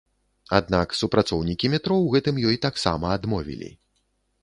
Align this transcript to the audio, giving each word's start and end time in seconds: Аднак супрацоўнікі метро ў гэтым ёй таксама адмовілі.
Аднак 0.59 0.95
супрацоўнікі 1.01 1.71
метро 1.75 1.95
ў 1.99 2.07
гэтым 2.17 2.43
ёй 2.47 2.61
таксама 2.69 3.15
адмовілі. 3.21 3.73